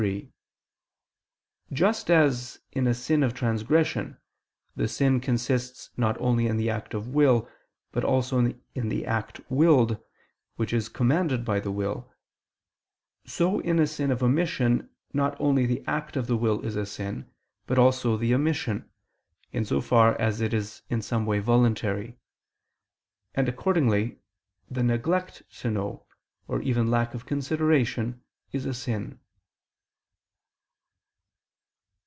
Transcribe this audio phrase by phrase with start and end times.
[0.01, 0.31] 3:
[1.71, 4.17] Just as in a sin of transgression,
[4.75, 7.47] the sin consists not only in the act of the will,
[7.91, 8.39] but also
[8.73, 10.03] in the act willed,
[10.55, 12.11] which is commanded by the will;
[13.27, 16.87] so in a sin of omission not only the act of the will is a
[16.87, 17.29] sin,
[17.67, 18.89] but also the omission,
[19.51, 22.17] in so far as it is in some way voluntary;
[23.35, 24.17] and accordingly,
[24.67, 26.07] the neglect to know,
[26.47, 29.19] or even lack of consideration is a sin.